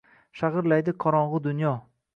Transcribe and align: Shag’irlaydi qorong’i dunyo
Shag’irlaydi 0.39 0.95
qorong’i 1.07 1.45
dunyo 1.49 1.79